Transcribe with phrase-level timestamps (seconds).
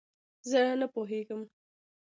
[0.49, 1.41] زۀ نۀ پوهېږم.